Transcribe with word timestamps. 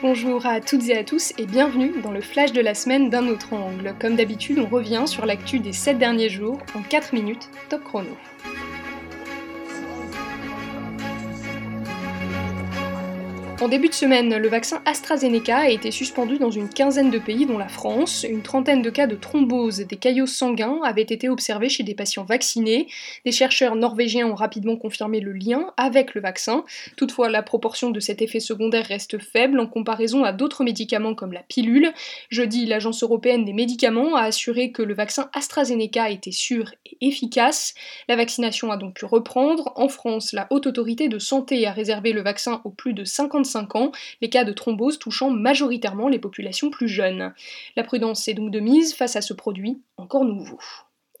Bonjour 0.00 0.46
à 0.46 0.60
toutes 0.60 0.88
et 0.88 0.96
à 0.96 1.02
tous 1.02 1.32
et 1.38 1.46
bienvenue 1.46 2.00
dans 2.04 2.12
le 2.12 2.20
flash 2.20 2.52
de 2.52 2.60
la 2.60 2.74
semaine 2.74 3.10
d'un 3.10 3.26
autre 3.26 3.52
angle. 3.52 3.96
Comme 3.98 4.14
d'habitude, 4.14 4.60
on 4.60 4.66
revient 4.66 5.02
sur 5.06 5.26
l'actu 5.26 5.58
des 5.58 5.72
7 5.72 5.98
derniers 5.98 6.28
jours 6.28 6.60
en 6.76 6.82
4 6.82 7.14
minutes, 7.14 7.50
top 7.68 7.82
chrono. 7.82 8.16
En 13.60 13.66
début 13.66 13.88
de 13.88 13.94
semaine, 13.94 14.36
le 14.36 14.48
vaccin 14.48 14.80
AstraZeneca 14.84 15.58
a 15.58 15.68
été 15.68 15.90
suspendu 15.90 16.38
dans 16.38 16.52
une 16.52 16.68
quinzaine 16.68 17.10
de 17.10 17.18
pays, 17.18 17.44
dont 17.44 17.58
la 17.58 17.66
France. 17.66 18.24
Une 18.28 18.42
trentaine 18.42 18.82
de 18.82 18.90
cas 18.90 19.08
de 19.08 19.16
thrombose 19.16 19.78
des 19.78 19.96
caillots 19.96 20.28
sanguins 20.28 20.78
avaient 20.84 21.02
été 21.02 21.28
observés 21.28 21.68
chez 21.68 21.82
des 21.82 21.96
patients 21.96 22.22
vaccinés. 22.22 22.86
Des 23.24 23.32
chercheurs 23.32 23.74
norvégiens 23.74 24.28
ont 24.28 24.36
rapidement 24.36 24.76
confirmé 24.76 25.18
le 25.18 25.32
lien 25.32 25.72
avec 25.76 26.14
le 26.14 26.20
vaccin. 26.20 26.64
Toutefois, 26.96 27.28
la 27.30 27.42
proportion 27.42 27.90
de 27.90 27.98
cet 27.98 28.22
effet 28.22 28.38
secondaire 28.38 28.86
reste 28.86 29.18
faible 29.18 29.58
en 29.58 29.66
comparaison 29.66 30.22
à 30.22 30.30
d'autres 30.30 30.62
médicaments 30.62 31.16
comme 31.16 31.32
la 31.32 31.42
pilule. 31.42 31.92
Jeudi, 32.30 32.64
l'Agence 32.64 33.02
européenne 33.02 33.44
des 33.44 33.52
médicaments 33.52 34.14
a 34.14 34.22
assuré 34.22 34.70
que 34.70 34.82
le 34.82 34.94
vaccin 34.94 35.30
AstraZeneca 35.32 36.10
était 36.10 36.30
sûr 36.30 36.70
et 36.86 37.08
efficace. 37.08 37.74
La 38.08 38.14
vaccination 38.14 38.70
a 38.70 38.76
donc 38.76 38.94
pu 38.94 39.04
reprendre. 39.04 39.72
En 39.74 39.88
France, 39.88 40.32
la 40.32 40.46
Haute 40.50 40.68
Autorité 40.68 41.08
de 41.08 41.18
Santé 41.18 41.66
a 41.66 41.72
réservé 41.72 42.12
le 42.12 42.22
vaccin 42.22 42.60
aux 42.62 42.70
plus 42.70 42.94
de 42.94 43.02
50 43.02 43.47
les 44.20 44.28
cas 44.28 44.44
de 44.44 44.52
thrombose 44.52 44.98
touchant 44.98 45.30
majoritairement 45.30 46.08
les 46.08 46.18
populations 46.18 46.70
plus 46.70 46.88
jeunes. 46.88 47.32
La 47.76 47.84
prudence 47.84 48.28
est 48.28 48.34
donc 48.34 48.50
de 48.50 48.60
mise 48.60 48.94
face 48.94 49.16
à 49.16 49.20
ce 49.20 49.34
produit 49.34 49.80
encore 49.96 50.24
nouveau. 50.24 50.58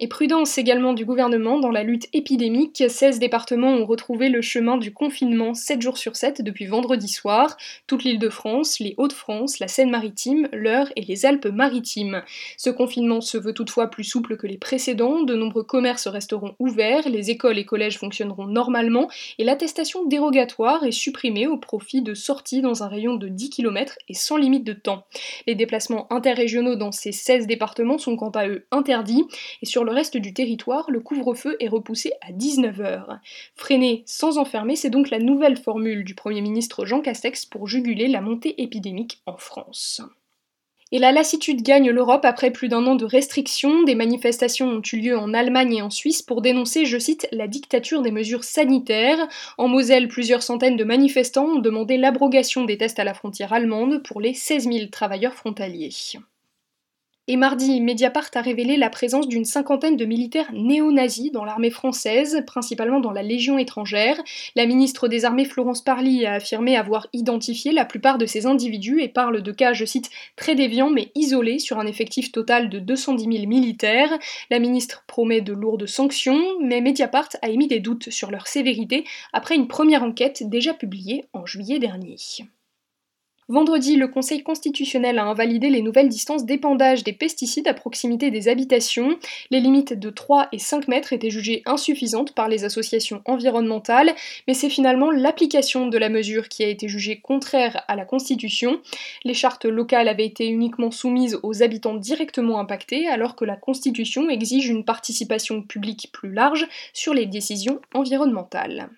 Et 0.00 0.06
prudence 0.06 0.58
également 0.58 0.92
du 0.92 1.04
gouvernement 1.04 1.58
dans 1.58 1.72
la 1.72 1.82
lutte 1.82 2.06
épidémique, 2.12 2.84
16 2.88 3.18
départements 3.18 3.72
ont 3.72 3.84
retrouvé 3.84 4.28
le 4.28 4.40
chemin 4.42 4.76
du 4.76 4.92
confinement 4.92 5.54
7 5.54 5.82
jours 5.82 5.98
sur 5.98 6.14
7 6.14 6.40
depuis 6.42 6.66
vendredi 6.66 7.08
soir, 7.08 7.56
toute 7.88 8.04
l'île 8.04 8.20
de 8.20 8.28
France, 8.28 8.78
les 8.78 8.94
Hauts-de-France, 8.96 9.58
la 9.58 9.66
Seine-Maritime, 9.66 10.48
l'Eure 10.52 10.86
et 10.94 11.00
les 11.00 11.26
Alpes-Maritimes. 11.26 12.22
Ce 12.56 12.70
confinement 12.70 13.20
se 13.20 13.38
veut 13.38 13.52
toutefois 13.52 13.88
plus 13.88 14.04
souple 14.04 14.36
que 14.36 14.46
les 14.46 14.56
précédents, 14.56 15.22
de 15.22 15.34
nombreux 15.34 15.64
commerces 15.64 16.06
resteront 16.06 16.54
ouverts, 16.60 17.08
les 17.08 17.30
écoles 17.30 17.58
et 17.58 17.64
collèges 17.64 17.98
fonctionneront 17.98 18.46
normalement 18.46 19.08
et 19.38 19.44
l'attestation 19.44 20.06
dérogatoire 20.06 20.84
est 20.84 20.92
supprimée 20.92 21.48
au 21.48 21.56
profit 21.56 22.02
de 22.02 22.14
sorties 22.14 22.60
dans 22.60 22.84
un 22.84 22.88
rayon 22.88 23.16
de 23.16 23.26
10 23.26 23.50
km 23.50 23.98
et 24.08 24.14
sans 24.14 24.36
limite 24.36 24.64
de 24.64 24.74
temps. 24.74 25.06
Les 25.48 25.56
déplacements 25.56 26.06
interrégionaux 26.12 26.76
dans 26.76 26.92
ces 26.92 27.10
16 27.10 27.48
départements 27.48 27.98
sont 27.98 28.14
quant 28.14 28.30
à 28.30 28.46
eux 28.46 28.64
interdits 28.70 29.24
et 29.60 29.66
sur 29.66 29.87
le 29.88 29.94
reste 29.94 30.18
du 30.18 30.34
territoire, 30.34 30.90
le 30.90 31.00
couvre-feu 31.00 31.56
est 31.60 31.68
repoussé 31.68 32.12
à 32.20 32.30
19h. 32.30 33.20
Freiner 33.54 34.02
sans 34.04 34.36
enfermer, 34.36 34.76
c'est 34.76 34.90
donc 34.90 35.08
la 35.08 35.18
nouvelle 35.18 35.56
formule 35.56 36.04
du 36.04 36.14
Premier 36.14 36.42
ministre 36.42 36.84
Jean 36.84 37.00
Castex 37.00 37.46
pour 37.46 37.66
juguler 37.66 38.08
la 38.08 38.20
montée 38.20 38.62
épidémique 38.62 39.22
en 39.24 39.38
France. 39.38 40.02
Et 40.92 40.98
la 40.98 41.12
lassitude 41.12 41.62
gagne 41.62 41.90
l'Europe 41.90 42.24
après 42.24 42.50
plus 42.50 42.68
d'un 42.68 42.86
an 42.86 42.96
de 42.96 43.06
restrictions. 43.06 43.82
Des 43.82 43.94
manifestations 43.94 44.68
ont 44.68 44.82
eu 44.92 44.96
lieu 44.96 45.18
en 45.18 45.32
Allemagne 45.32 45.76
et 45.76 45.82
en 45.82 45.90
Suisse 45.90 46.22
pour 46.22 46.42
dénoncer, 46.42 46.84
je 46.84 46.98
cite, 46.98 47.26
la 47.32 47.46
dictature 47.46 48.02
des 48.02 48.10
mesures 48.10 48.44
sanitaires. 48.44 49.28
En 49.56 49.68
Moselle, 49.68 50.08
plusieurs 50.08 50.42
centaines 50.42 50.76
de 50.76 50.84
manifestants 50.84 51.46
ont 51.46 51.60
demandé 51.60 51.96
l'abrogation 51.96 52.64
des 52.64 52.78
tests 52.78 52.98
à 52.98 53.04
la 53.04 53.14
frontière 53.14 53.52
allemande 53.52 54.02
pour 54.02 54.20
les 54.20 54.34
16 54.34 54.64
000 54.64 54.86
travailleurs 54.86 55.34
frontaliers. 55.34 55.92
Et 57.30 57.36
mardi, 57.36 57.82
Mediapart 57.82 58.30
a 58.36 58.40
révélé 58.40 58.78
la 58.78 58.88
présence 58.88 59.28
d'une 59.28 59.44
cinquantaine 59.44 59.98
de 59.98 60.06
militaires 60.06 60.50
néo-nazis 60.54 61.30
dans 61.30 61.44
l'armée 61.44 61.68
française, 61.68 62.42
principalement 62.46 63.00
dans 63.00 63.10
la 63.10 63.22
Légion 63.22 63.58
étrangère. 63.58 64.18
La 64.56 64.64
ministre 64.64 65.08
des 65.08 65.26
Armées 65.26 65.44
Florence 65.44 65.84
Parly 65.84 66.24
a 66.24 66.32
affirmé 66.32 66.74
avoir 66.74 67.06
identifié 67.12 67.72
la 67.72 67.84
plupart 67.84 68.16
de 68.16 68.24
ces 68.24 68.46
individus 68.46 69.02
et 69.02 69.08
parle 69.08 69.42
de 69.42 69.52
cas, 69.52 69.74
je 69.74 69.84
cite, 69.84 70.08
très 70.36 70.54
déviants 70.54 70.88
mais 70.88 71.12
isolés 71.14 71.58
sur 71.58 71.78
un 71.78 71.86
effectif 71.86 72.32
total 72.32 72.70
de 72.70 72.78
210 72.78 73.24
000 73.24 73.46
militaires. 73.46 74.18
La 74.48 74.58
ministre 74.58 75.04
promet 75.06 75.42
de 75.42 75.52
lourdes 75.52 75.84
sanctions, 75.84 76.42
mais 76.62 76.80
Mediapart 76.80 77.28
a 77.42 77.50
émis 77.50 77.68
des 77.68 77.80
doutes 77.80 78.08
sur 78.08 78.30
leur 78.30 78.46
sévérité 78.46 79.04
après 79.34 79.54
une 79.54 79.68
première 79.68 80.02
enquête 80.02 80.48
déjà 80.48 80.72
publiée 80.72 81.26
en 81.34 81.44
juillet 81.44 81.78
dernier. 81.78 82.16
Vendredi, 83.50 83.96
le 83.96 84.08
Conseil 84.08 84.42
constitutionnel 84.42 85.18
a 85.18 85.24
invalidé 85.24 85.70
les 85.70 85.80
nouvelles 85.80 86.10
distances 86.10 86.44
d'épandage 86.44 87.02
des 87.02 87.14
pesticides 87.14 87.66
à 87.66 87.72
proximité 87.72 88.30
des 88.30 88.46
habitations. 88.46 89.18
Les 89.50 89.60
limites 89.60 89.98
de 89.98 90.10
3 90.10 90.48
et 90.52 90.58
5 90.58 90.86
mètres 90.86 91.14
étaient 91.14 91.30
jugées 91.30 91.62
insuffisantes 91.64 92.34
par 92.34 92.50
les 92.50 92.64
associations 92.64 93.22
environnementales, 93.24 94.14
mais 94.46 94.52
c'est 94.52 94.68
finalement 94.68 95.10
l'application 95.10 95.86
de 95.86 95.96
la 95.96 96.10
mesure 96.10 96.50
qui 96.50 96.62
a 96.62 96.68
été 96.68 96.88
jugée 96.88 97.20
contraire 97.20 97.82
à 97.88 97.96
la 97.96 98.04
Constitution. 98.04 98.82
Les 99.24 99.32
chartes 99.32 99.64
locales 99.64 100.08
avaient 100.08 100.26
été 100.26 100.46
uniquement 100.46 100.90
soumises 100.90 101.40
aux 101.42 101.62
habitants 101.62 101.94
directement 101.94 102.58
impactés, 102.58 103.08
alors 103.08 103.34
que 103.34 103.46
la 103.46 103.56
Constitution 103.56 104.28
exige 104.28 104.68
une 104.68 104.84
participation 104.84 105.62
publique 105.62 106.10
plus 106.12 106.34
large 106.34 106.68
sur 106.92 107.14
les 107.14 107.24
décisions 107.24 107.80
environnementales. 107.94 108.90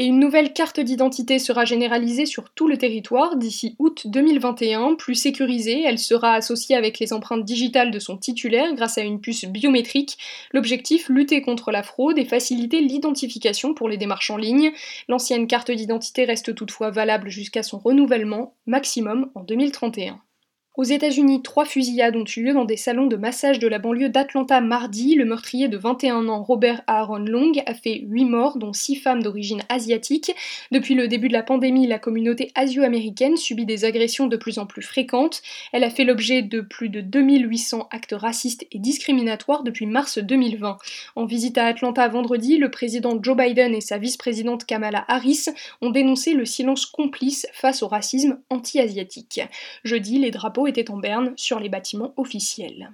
Et 0.00 0.06
une 0.06 0.18
nouvelle 0.18 0.54
carte 0.54 0.80
d'identité 0.80 1.38
sera 1.38 1.66
généralisée 1.66 2.24
sur 2.24 2.48
tout 2.48 2.68
le 2.68 2.78
territoire 2.78 3.36
d'ici 3.36 3.76
août 3.78 4.06
2021. 4.06 4.94
Plus 4.94 5.14
sécurisée, 5.14 5.82
elle 5.82 5.98
sera 5.98 6.32
associée 6.32 6.74
avec 6.74 6.98
les 7.00 7.12
empreintes 7.12 7.44
digitales 7.44 7.90
de 7.90 7.98
son 7.98 8.16
titulaire 8.16 8.72
grâce 8.72 8.96
à 8.96 9.02
une 9.02 9.20
puce 9.20 9.44
biométrique. 9.44 10.16
L'objectif, 10.52 11.10
lutter 11.10 11.42
contre 11.42 11.70
la 11.70 11.82
fraude 11.82 12.16
et 12.16 12.24
faciliter 12.24 12.80
l'identification 12.80 13.74
pour 13.74 13.90
les 13.90 13.98
démarches 13.98 14.30
en 14.30 14.38
ligne. 14.38 14.72
L'ancienne 15.06 15.46
carte 15.46 15.70
d'identité 15.70 16.24
reste 16.24 16.54
toutefois 16.54 16.90
valable 16.90 17.28
jusqu'à 17.28 17.62
son 17.62 17.78
renouvellement, 17.78 18.54
maximum 18.64 19.30
en 19.34 19.42
2031. 19.42 20.18
Aux 20.80 20.84
États-Unis, 20.84 21.42
trois 21.42 21.66
fusillades 21.66 22.16
ont 22.16 22.24
eu 22.24 22.42
lieu 22.42 22.54
dans 22.54 22.64
des 22.64 22.78
salons 22.78 23.04
de 23.04 23.16
massage 23.16 23.58
de 23.58 23.68
la 23.68 23.78
banlieue 23.78 24.08
d'Atlanta 24.08 24.62
mardi. 24.62 25.14
Le 25.14 25.26
meurtrier 25.26 25.68
de 25.68 25.76
21 25.76 26.26
ans, 26.28 26.42
Robert 26.42 26.80
Aaron 26.86 27.18
Long, 27.18 27.52
a 27.66 27.74
fait 27.74 28.00
8 28.06 28.24
morts, 28.24 28.56
dont 28.56 28.72
6 28.72 28.96
femmes 28.96 29.22
d'origine 29.22 29.60
asiatique. 29.68 30.34
Depuis 30.72 30.94
le 30.94 31.06
début 31.06 31.28
de 31.28 31.34
la 31.34 31.42
pandémie, 31.42 31.86
la 31.86 31.98
communauté 31.98 32.50
asio-américaine 32.54 33.36
subit 33.36 33.66
des 33.66 33.84
agressions 33.84 34.26
de 34.26 34.38
plus 34.38 34.58
en 34.58 34.64
plus 34.64 34.80
fréquentes. 34.80 35.42
Elle 35.72 35.84
a 35.84 35.90
fait 35.90 36.04
l'objet 36.04 36.40
de 36.40 36.62
plus 36.62 36.88
de 36.88 37.02
2800 37.02 37.86
actes 37.90 38.14
racistes 38.16 38.66
et 38.72 38.78
discriminatoires 38.78 39.64
depuis 39.64 39.84
mars 39.84 40.16
2020. 40.16 40.78
En 41.14 41.26
visite 41.26 41.58
à 41.58 41.66
Atlanta 41.66 42.08
vendredi, 42.08 42.56
le 42.56 42.70
président 42.70 43.22
Joe 43.22 43.36
Biden 43.36 43.74
et 43.74 43.82
sa 43.82 43.98
vice-présidente 43.98 44.64
Kamala 44.64 45.04
Harris 45.08 45.48
ont 45.82 45.90
dénoncé 45.90 46.32
le 46.32 46.46
silence 46.46 46.86
complice 46.86 47.46
face 47.52 47.82
au 47.82 47.88
racisme 47.88 48.38
anti-asiatique. 48.48 49.42
Jeudi, 49.84 50.18
les 50.18 50.30
drapeaux 50.30 50.69
était 50.70 50.90
en 50.90 50.96
berne 50.96 51.34
sur 51.36 51.60
les 51.60 51.68
bâtiments 51.68 52.14
officiels. 52.16 52.90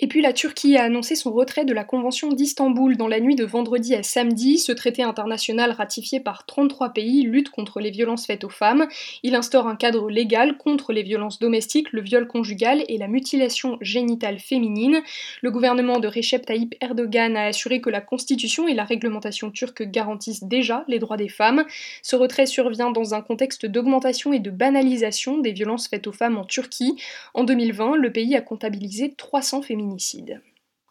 Et 0.00 0.08
puis 0.08 0.22
la 0.22 0.32
Turquie 0.32 0.76
a 0.76 0.82
annoncé 0.82 1.14
son 1.14 1.32
retrait 1.32 1.64
de 1.64 1.72
la 1.72 1.84
Convention 1.84 2.32
d'Istanbul 2.32 2.96
dans 2.96 3.06
la 3.06 3.20
nuit 3.20 3.36
de 3.36 3.44
vendredi 3.44 3.94
à 3.94 4.02
samedi. 4.02 4.58
Ce 4.58 4.72
traité 4.72 5.04
international 5.04 5.70
ratifié 5.70 6.18
par 6.18 6.46
33 6.46 6.88
pays 6.88 7.22
lutte 7.22 7.50
contre 7.50 7.78
les 7.78 7.92
violences 7.92 8.26
faites 8.26 8.42
aux 8.42 8.48
femmes. 8.48 8.88
Il 9.22 9.36
instaure 9.36 9.68
un 9.68 9.76
cadre 9.76 10.10
légal 10.10 10.56
contre 10.56 10.92
les 10.92 11.04
violences 11.04 11.38
domestiques, 11.38 11.92
le 11.92 12.02
viol 12.02 12.26
conjugal 12.26 12.84
et 12.88 12.98
la 12.98 13.06
mutilation 13.06 13.78
génitale 13.80 14.40
féminine. 14.40 15.00
Le 15.42 15.52
gouvernement 15.52 16.00
de 16.00 16.08
Recep 16.08 16.44
Tayyip 16.44 16.74
Erdogan 16.80 17.36
a 17.36 17.44
assuré 17.44 17.80
que 17.80 17.88
la 17.88 18.00
constitution 18.00 18.66
et 18.66 18.74
la 18.74 18.84
réglementation 18.84 19.52
turque 19.52 19.84
garantissent 19.84 20.42
déjà 20.42 20.84
les 20.88 20.98
droits 20.98 21.16
des 21.16 21.28
femmes. 21.28 21.64
Ce 22.02 22.16
retrait 22.16 22.46
survient 22.46 22.90
dans 22.90 23.14
un 23.14 23.20
contexte 23.20 23.64
d'augmentation 23.64 24.32
et 24.32 24.40
de 24.40 24.50
banalisation 24.50 25.38
des 25.38 25.52
violences 25.52 25.86
faites 25.86 26.08
aux 26.08 26.12
femmes 26.12 26.36
en 26.36 26.44
Turquie. 26.44 26.96
En 27.32 27.44
2020, 27.44 27.94
le 27.94 28.10
pays 28.10 28.34
a 28.34 28.40
comptabilisé 28.40 29.14
300 29.16 29.62
féminicides 29.62 29.83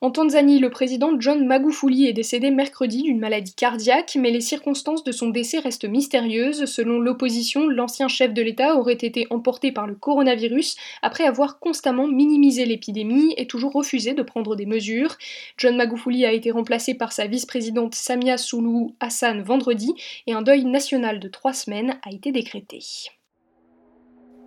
en 0.04 0.12
Tanzanie, 0.12 0.60
le 0.60 0.70
président 0.70 1.12
John 1.18 1.48
Magufuli 1.48 2.08
est 2.08 2.14
décédé 2.14 2.52
mercredi 2.52 3.04
d'une 3.04 3.22
maladie 3.22 3.56
cardiaque, 3.56 4.18
mais 4.20 4.32
les 4.32 4.42
circonstances 4.42 5.06
de 5.06 5.14
son 5.14 5.30
décès 5.30 5.60
restent 5.60 5.88
mystérieuses. 5.88 6.66
Selon 6.66 7.00
l'opposition, 7.00 7.70
l'ancien 7.70 8.10
chef 8.10 8.34
de 8.34 8.42
l'État 8.42 8.76
aurait 8.76 8.96
été 8.96 9.28
emporté 9.30 9.72
par 9.72 9.88
le 9.88 9.96
coronavirus 9.96 10.76
après 11.02 11.24
avoir 11.24 11.58
constamment 11.58 12.06
minimisé 12.06 12.66
l'épidémie 12.66 13.34
et 13.38 13.48
toujours 13.48 13.72
refusé 13.72 14.14
de 14.14 14.24
prendre 14.24 14.58
des 14.58 14.66
mesures. 14.66 15.16
John 15.56 15.78
Magufuli 15.78 16.26
a 16.26 16.34
été 16.34 16.52
remplacé 16.52 16.96
par 16.96 17.14
sa 17.14 17.28
vice-présidente 17.28 17.96
Samia 17.96 18.38
Suluhu 18.38 18.90
Hassan 19.00 19.42
vendredi 19.42 19.94
et 20.28 20.34
un 20.34 20.42
deuil 20.42 20.66
national 20.66 21.22
de 21.22 21.30
trois 21.30 21.54
semaines 21.54 21.98
a 22.06 22.12
été 22.12 22.34
décrété. 22.34 22.80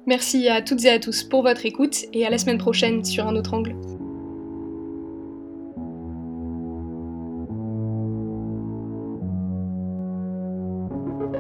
Merci 0.04 0.50
à 0.50 0.60
toutes 0.60 0.84
et 0.84 0.90
à 0.90 0.98
tous 0.98 1.24
pour 1.24 1.40
votre 1.40 1.64
écoute 1.64 2.04
et 2.12 2.26
à 2.26 2.30
la 2.30 2.36
semaine 2.36 2.58
prochaine 2.58 3.02
sur 3.06 3.26
un 3.26 3.36
autre 3.36 3.54
angle. 3.54 3.74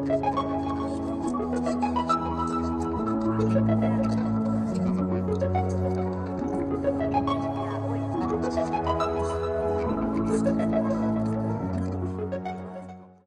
Thank 0.08 0.24
you. 4.20 4.25